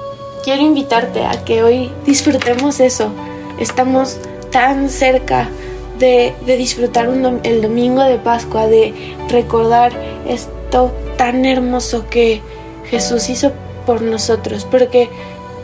quiero 0.45 0.63
invitarte 0.63 1.25
a 1.27 1.45
que 1.45 1.65
hoy 1.65 1.91
disfrutemos 2.07 2.79
eso. 2.79 3.11
Estamos 3.59 4.19
tan 4.53 4.89
cerca 4.89 5.49
de, 6.01 6.35
disfrutar 6.57 7.09
el 7.45 7.63
domingo 7.63 8.03
de 8.03 8.19
Pascua, 8.19 8.67
de 8.67 9.15
recordar 9.29 9.93
esto 10.27 10.91
tan 11.17 11.45
hermoso 11.45 12.07
que 12.09 12.41
Jesús 12.87 13.29
hizo 13.29 13.53
por 13.87 14.03
nosotros, 14.03 14.67
porque 14.69 15.09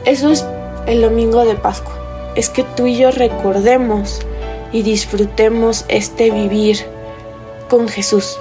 eso 0.05 0.31
es 0.31 0.45
el 0.87 1.03
domingo 1.03 1.45
de 1.45 1.55
Pascua, 1.55 1.99
es 2.37 2.51
que 2.51 2.63
tú 2.63 2.87
y 2.87 2.97
yo 2.97 3.11
recordemos 3.11 4.21
y 4.73 4.83
disfrutemos 4.83 5.85
este 5.89 6.31
vivir 6.31 6.85
con 7.69 7.89
Jesús, 7.89 8.37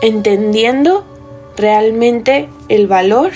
entendiendo 0.00 1.04
realmente 1.56 2.48
el 2.68 2.86
valor 2.86 3.32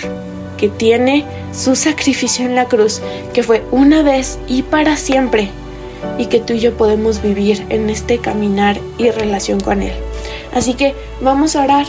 que 0.57 0.69
tiene 0.69 1.25
su 1.53 1.77
sacrificio 1.77 2.47
en 2.47 2.57
la 2.57 2.65
cruz, 2.65 3.01
que 3.33 3.43
fue 3.43 3.63
una 3.71 4.03
vez 4.03 4.39
y 4.49 4.63
para 4.63 4.97
siempre 4.97 5.51
y 6.19 6.27
que 6.27 6.41
tú 6.41 6.55
y 6.55 6.61
yo 6.61 6.77
podemos 6.77 7.23
vivir 7.23 7.67
en 7.71 7.91
este 7.91 8.19
caminar 8.19 8.79
y 8.99 9.11
relación 9.11 9.61
con 9.61 9.83
Él. 9.83 9.93
Así 10.55 10.75
que 10.75 10.95
vamos 11.21 11.57
a 11.57 11.63
orar 11.65 11.87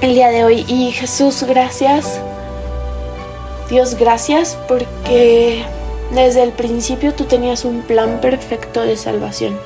el 0.00 0.14
día 0.14 0.28
de 0.28 0.44
hoy 0.44 0.64
y 0.66 0.92
Jesús, 0.92 1.44
gracias. 1.44 2.20
Dios, 3.68 3.94
gracias 3.94 4.58
porque 4.66 5.62
desde 6.12 6.42
el 6.42 6.52
principio 6.52 7.14
tú 7.14 7.24
tenías 7.24 7.64
un 7.64 7.82
plan 7.82 8.20
perfecto 8.20 8.82
de 8.82 8.96
salvación. 8.96 9.58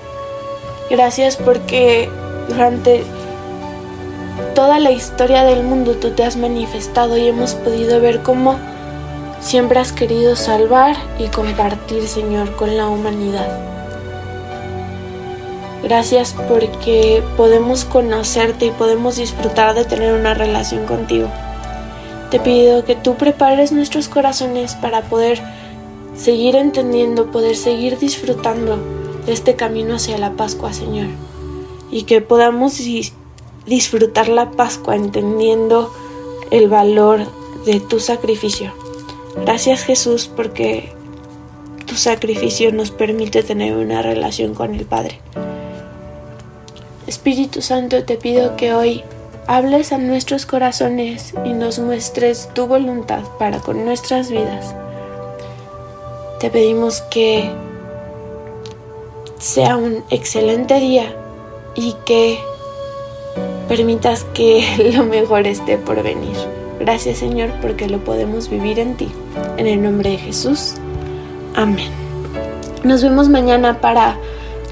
Gracias 0.91 1.37
porque 1.37 2.11
durante 2.49 3.05
toda 4.55 4.79
la 4.79 4.91
historia 4.91 5.45
del 5.45 5.63
mundo 5.63 5.95
tú 5.95 6.11
te 6.11 6.25
has 6.25 6.37
manifestado 6.37 7.17
y 7.17 7.29
hemos 7.29 7.55
podido 7.55 8.01
ver 8.01 8.23
cómo 8.23 8.59
Siempre 9.45 9.79
has 9.79 9.93
querido 9.93 10.37
salvar 10.37 10.97
y 11.19 11.29
compartir, 11.29 12.09
Señor, 12.09 12.57
con 12.57 12.79
la 12.79 12.89
humanidad. 12.89 13.47
Gracias 15.83 16.35
porque 16.49 17.23
podemos 17.37 17.85
conocerte 17.85 18.65
y 18.65 18.71
podemos 18.71 19.17
disfrutar 19.17 19.75
de 19.75 19.85
tener 19.85 20.15
una 20.15 20.33
relación 20.33 20.87
contigo. 20.87 21.29
Te 22.31 22.41
pido 22.41 22.87
que 22.87 22.97
tú 22.97 23.17
prepares 23.17 23.71
nuestros 23.71 24.09
corazones 24.09 24.77
para 24.77 25.03
poder 25.03 25.43
seguir 26.17 26.57
entendiendo, 26.57 27.31
poder 27.31 27.55
seguir 27.55 27.99
disfrutando 27.99 28.79
de 29.27 29.35
este 29.35 29.57
camino 29.57 29.97
hacia 29.97 30.17
la 30.17 30.33
Pascua, 30.33 30.73
Señor. 30.73 31.09
Y 31.91 32.05
que 32.05 32.23
podamos 32.23 32.81
disfrutar 33.67 34.29
la 34.29 34.53
Pascua 34.53 34.97
entendiendo 34.97 35.93
el 36.51 36.71
valor 36.71 37.27
de 37.67 37.81
tu 37.81 38.01
sacrificio. 38.01 38.73
Gracias 39.37 39.83
Jesús 39.85 40.31
porque 40.35 40.93
tu 41.87 41.97
sacrificio 41.97 42.73
nos 42.73 42.91
permite 42.91 43.43
tener 43.43 43.77
una 43.77 44.03
relación 44.03 44.55
con 44.55 44.75
el 44.75 44.85
Padre. 44.85 45.21
Espíritu 47.07 47.61
Santo, 47.61 48.05
te 48.05 48.17
pido 48.17 48.57
que 48.57 48.73
hoy 48.73 49.03
hables 49.47 49.93
a 49.93 49.99
nuestros 49.99 50.47
corazones 50.47 51.35
y 51.45 51.53
nos 51.53 51.79
muestres 51.79 52.49
tu 52.55 52.67
voluntad 52.67 53.23
para 53.39 53.59
con 53.59 53.85
nuestras 53.85 54.31
vidas. 54.31 54.75
Te 56.41 56.51
pedimos 56.51 57.03
que 57.03 57.51
sea 59.39 59.77
un 59.77 60.03
excelente 60.11 60.81
día 60.81 61.15
y 61.75 61.95
que 62.07 62.39
permitas 63.69 64.25
que 64.33 64.93
lo 64.97 65.05
mejor 65.05 65.47
esté 65.47 65.77
por 65.77 66.03
venir. 66.03 66.64
Gracias 66.81 67.19
Señor 67.19 67.51
porque 67.61 67.89
lo 67.89 67.99
podemos 67.99 68.49
vivir 68.49 68.79
en 68.79 68.97
ti. 68.97 69.11
En 69.57 69.67
el 69.67 69.83
nombre 69.83 70.11
de 70.11 70.19
Jesús. 70.19 70.75
Amén. 71.55 71.91
Nos 72.83 73.03
vemos 73.03 73.29
mañana 73.29 73.81
para 73.81 74.19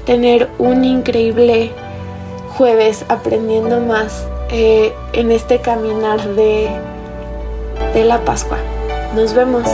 tener 0.05 0.49
un 0.59 0.83
increíble 0.83 1.71
jueves 2.57 3.05
aprendiendo 3.09 3.79
más 3.79 4.27
eh, 4.51 4.93
en 5.13 5.31
este 5.31 5.59
caminar 5.59 6.35
de, 6.35 6.69
de 7.93 8.03
la 8.03 8.23
Pascua. 8.23 8.57
Nos 9.15 9.33
vemos. 9.33 9.67